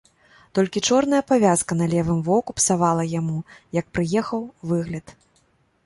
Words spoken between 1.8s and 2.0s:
на